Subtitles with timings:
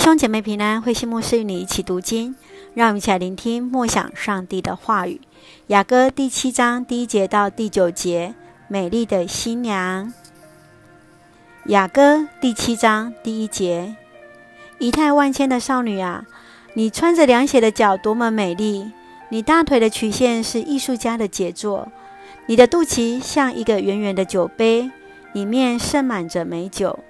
[0.00, 2.34] 兄姐妹平安，慧馨牧师与你一起读经，
[2.72, 5.20] 让我们一起来聆听默想上帝的话语。
[5.66, 8.34] 雅歌第七章第一节到第九节，
[8.66, 10.10] 美丽的新娘。
[11.66, 13.94] 雅歌第七章第一节，
[14.78, 16.24] 仪态万千的少女啊，
[16.72, 18.90] 你穿着凉鞋的脚多么美丽！
[19.28, 21.92] 你大腿的曲线是艺术家的杰作，
[22.46, 24.90] 你的肚脐像一个圆圆的酒杯，
[25.34, 27.00] 里面盛满着美酒。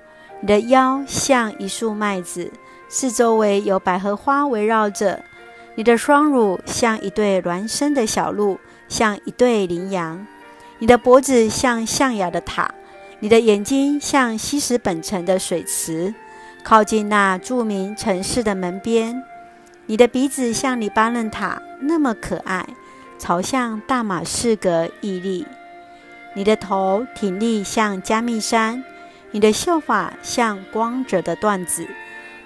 [0.41, 2.51] 你的腰像一束麦子，
[2.93, 5.23] 四周围有百合花围绕着。
[5.77, 8.59] 你的双乳像一对孪生的小鹿，
[8.89, 10.27] 像一对羚羊。
[10.81, 12.75] 你的脖子像象牙的塔，
[13.21, 16.13] 你的眼睛像西什本城的水池，
[16.65, 19.23] 靠近那著名城市的门边。
[19.87, 22.67] 你的鼻子像黎巴嫩塔那么可爱，
[23.19, 25.47] 朝向大马士革屹立。
[26.35, 28.83] 你的头挺立像加密山，
[29.31, 31.87] 你的秀发像光泽的缎子，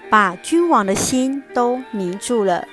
[0.09, 2.67] 把君王的心都迷住了。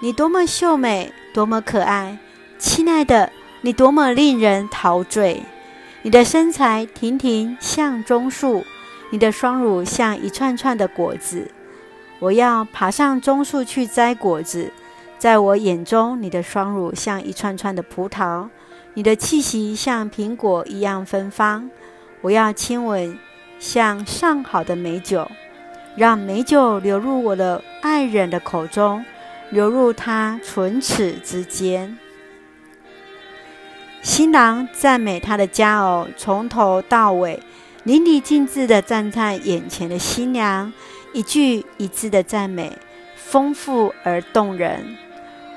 [0.00, 2.18] 你多么秀美，多么可爱，
[2.58, 5.42] 亲爱的，你多么令人陶醉。
[6.02, 8.64] 你的身材亭亭像棕树，
[9.10, 11.50] 你的双乳像一串串的果子。
[12.18, 14.72] 我要爬上棕树去摘果子，
[15.18, 18.48] 在我眼中，你的双乳像一串串的葡萄，
[18.94, 21.70] 你的气息像苹果一样芬芳。
[22.22, 23.18] 我要亲吻
[23.58, 25.30] 像上好的美酒，
[26.00, 29.04] 让美酒流入我的爱人的口中，
[29.50, 31.98] 流入他唇齿之间。
[34.00, 37.38] 新郎赞美他的佳偶，从头到尾
[37.82, 40.72] 淋漓尽致地赞叹眼前的新娘。
[41.12, 42.72] 一句一字的赞美，
[43.14, 44.96] 丰富而动人。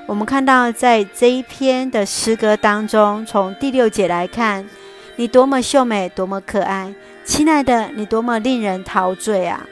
[0.06, 4.68] 我们看到，在这一篇的诗歌当中，从第六节来看，
[5.16, 9.66] 你多么秀美，多么可爱，亲爱的，你多么令人陶醉啊！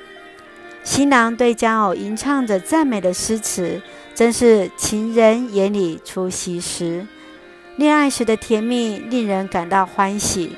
[0.84, 3.80] 新郎对佳偶吟唱着赞美的诗词，
[4.14, 7.06] 真是情人眼里出西施。
[7.76, 10.56] 恋爱时的甜蜜令人感到欢喜。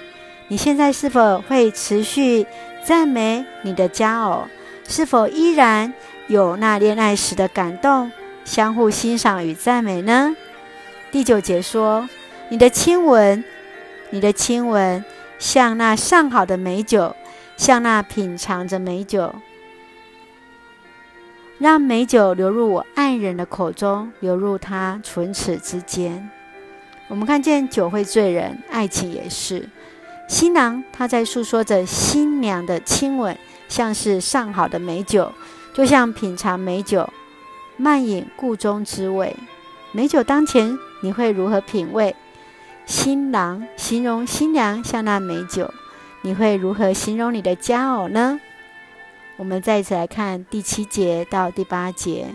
[0.49, 2.47] 你现在是否会持续
[2.85, 4.45] 赞美你的佳偶？
[4.89, 5.93] 是否依然
[6.27, 8.11] 有那恋爱时的感动，
[8.45, 10.35] 相互欣赏与赞美呢？
[11.11, 12.09] 第九节说
[12.51, 13.45] ：“你的亲吻，
[14.11, 15.05] 你的亲吻，
[15.39, 17.15] 像那上好的美酒，
[17.57, 19.35] 像那品尝着美酒，
[21.65, 26.29] 让美酒流入我爱人的口中，流入他唇齿之间。”
[27.09, 29.67] 我们看见酒会醉人，爱情也是。
[30.29, 33.35] 新郎他在诉说着新娘的亲吻。
[33.67, 35.33] 像是上好的美酒，
[35.73, 37.09] 就像品尝美酒，
[37.79, 39.35] 慢饮故中滋味。
[39.91, 42.15] 美酒当前，你会如何品味？
[42.85, 45.73] 新郎形容新娘像那美酒，
[46.21, 48.39] 你会如何形容你的佳偶呢？
[49.37, 52.35] 我们再一次来看第七节到第八节。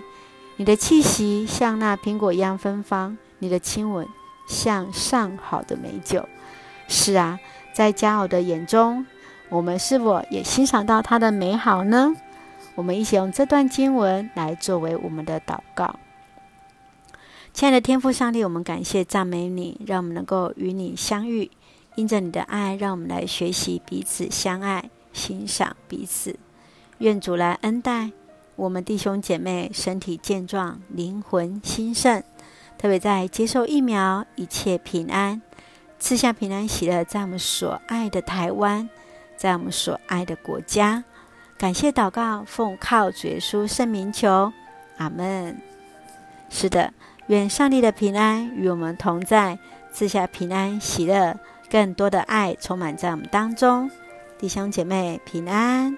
[0.57, 4.05] 你的气息像那苹果一样芬芳，你的亲吻
[4.47, 6.27] 像上好的美酒。
[6.89, 7.39] 是啊，
[7.73, 9.05] 在佳偶的眼中。
[9.47, 12.13] 我们是否也欣赏到它的美好呢？
[12.75, 15.95] 我们一起用这段经文来作为我们的祷告。
[17.53, 21.49] 亲爱的天父上帝，我们感谢赞美你，让我们能够与你相遇。
[21.95, 26.37] 因着你的爱，让我们来学习彼此相爱，欣赏彼此。
[26.99, 28.11] 愿主来恩待
[28.55, 32.21] 我们弟兄姐妹，身体健壮，灵魂兴盛。
[32.77, 35.41] 特别在接受疫苗，一切平安，
[35.97, 38.89] 赐下平安喜乐，在我们所爱的台湾。
[39.37, 41.05] 在我们所爱的国家，
[41.57, 44.51] 感谢祷告，奉靠主耶稣圣名求，
[44.97, 45.57] 阿门。
[46.49, 46.93] 是的，
[47.27, 49.57] 愿上帝的平安与我们同在，
[49.93, 51.39] 赐下平安喜乐，
[51.69, 53.89] 更多的爱充满在我们当中。
[54.37, 55.97] 弟兄姐妹平安。